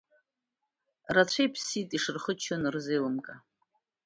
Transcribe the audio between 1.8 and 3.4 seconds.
ишырхыччо нырзеилымкаа.